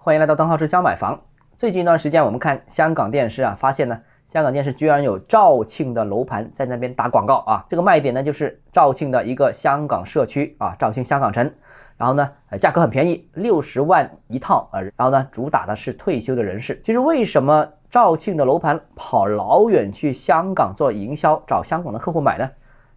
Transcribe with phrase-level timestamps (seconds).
[0.00, 1.20] 欢迎来到邓浩之家买房。
[1.58, 7.66] 最近一段时间，我们看香港电视啊，发现呢，香港电视居然有肇庆的楼盘在那边打广告啊。
[7.68, 11.52] 这个卖点呢，就是肇庆的一个香港社区啊，肇庆香港城。
[11.96, 14.80] 然后呢，呃，价格很便宜，六十万一套啊。
[14.80, 16.80] 然后呢，主打的是退休的人士。
[16.86, 22.48] 其实为什么肇庆的楼盘跑老远去香港做营销，找香港的客户买呢？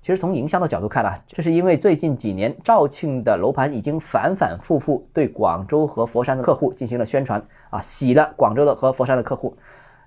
[0.02, 7.40] 其实从营销的角度看啊，这是因为最近几年肇庆的楼盘已经反反复复对广州和佛山的客户进行了宣传
[7.70, 9.56] 啊，洗了广州的和佛山的客户。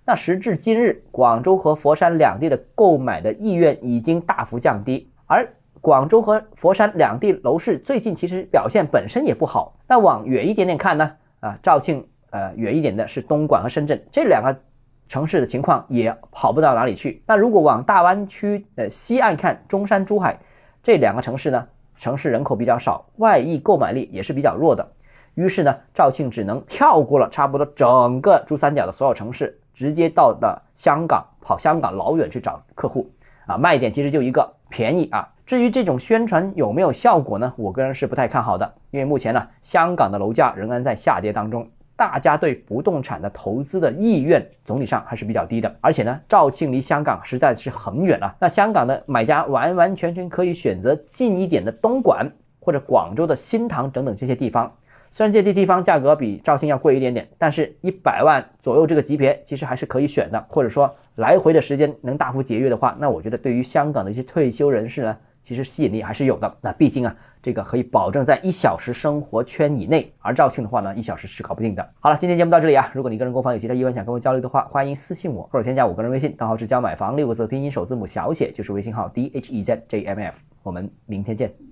[0.05, 5.48] 那时至今日，广州和佛山两地的购买的意愿已经大幅降低，而
[5.80, 9.77] 广州和佛山两地楼市最近其实表现本身也不好。
[9.87, 14.61] 那往远一点点看呢，啊，肇庆呃远一点的是东莞和深圳这两个。
[15.09, 17.23] 城市的情况也好不到哪里去。
[17.27, 20.39] 那如果往大湾区呃西岸看，中山、珠海
[20.83, 24.87] 这两个城市呢，城市人口比较少，外溢购买力也是比较弱的。
[25.35, 33.11] 于是呢，肇庆只能跳过了差不多整个珠三角的所有城市，直接到了香港，跑香港老远去找客户
[33.47, 33.56] 啊。
[33.56, 35.28] 卖点其实就一个便宜啊。
[35.45, 37.53] 至于这种宣传有没有效果呢？
[37.56, 41.69] 我个人是不太看好的，因为目前呢，香港的楼价仍然在下跌当中。
[41.97, 48.34] 大家对不动产的投资的意愿总体上还是比较低的，而且呢，肇庆离香港实在是很远了。
[48.41, 54.72] 那香港的买家完完全全可以选择近一点的东莞或者广州的新塘等等这些地方。
[55.12, 60.45] 虽然这些地方价格比肇庆要贵一点点，但是一百万左右这个级别其实还是可以选的。
[60.48, 66.56] 或者说来回的时间能大幅节约的话，那我觉得对于香港的一些退休人士呢，其实吸引力还是有的。
[66.61, 67.14] 那毕竟啊。
[67.45, 71.87] 这个可以保证在一小时生活圈以内，而肇庆的话呢，一小时是搞不定的。
[72.00, 81.65] 好了，今天节目到这里啊，如果你个人购房有其他疑问想跟我交流的话，欢迎私信我或者添加我个人微信，账号是教买房六个字拼音首字母小写就是微信号 d h e z j m f，我们明天见。